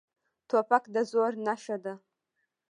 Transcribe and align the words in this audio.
توپک 0.49 0.83
د 0.93 0.95
زور 1.11 1.31
نښه 1.45 1.77
ده. 1.83 1.93